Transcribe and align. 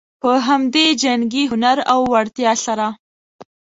په 0.21 0.31
همدې 0.47 0.85
جنګي 1.03 1.43
هنر 1.51 1.77
او 1.91 1.99
وړتیا 2.11 2.53
سره. 2.65 2.87